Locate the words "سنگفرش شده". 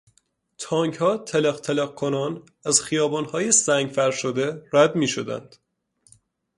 3.51-4.63